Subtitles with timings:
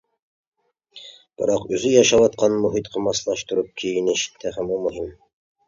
[1.41, 5.17] بىراق، ئۆزى ياشاۋاتقان مۇھىتقا ماسلاشتۇرۇپ كىيىنىش تېخىمۇ مۇھىم.